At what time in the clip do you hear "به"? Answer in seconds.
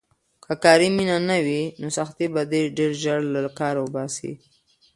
2.33-2.41